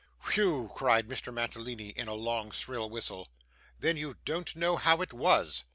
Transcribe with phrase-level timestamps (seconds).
[0.35, 1.31] 'Whew!' cried Mr.
[1.31, 3.27] Mantalini in a long shrill whistle.
[3.81, 5.63] 'Then don't you know how it was?